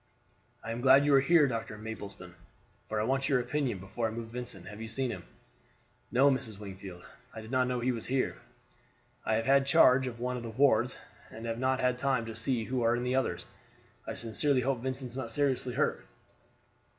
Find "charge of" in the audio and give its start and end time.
9.67-10.19